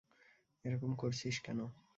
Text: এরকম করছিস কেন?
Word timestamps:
এরকম 0.65 0.91
করছিস 0.95 1.35
কেন? 1.45 1.59